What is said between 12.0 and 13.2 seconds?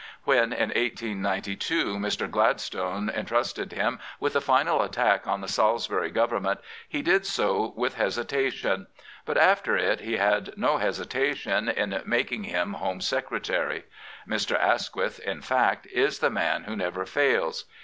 making him Home